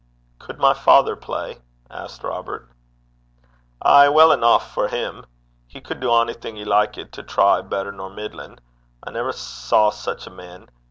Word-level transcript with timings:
'Cud 0.39 0.57
my 0.57 0.73
father 0.73 1.15
play?' 1.15 1.59
asked 1.87 2.23
Robert. 2.23 2.67
'Ay, 3.83 4.09
weel 4.09 4.31
eneuch 4.31 4.61
for 4.63 4.87
him. 4.87 5.27
He 5.67 5.79
could 5.79 5.99
do 5.99 6.09
onything 6.09 6.55
he 6.55 6.65
likit 6.65 7.11
to 7.11 7.21
try, 7.21 7.61
better 7.61 7.91
nor 7.91 8.09
middlin'. 8.09 8.57
I 9.03 9.11
never 9.11 9.31
saw 9.31 9.91
sic 9.91 10.25
a 10.25 10.31
man. 10.31 10.69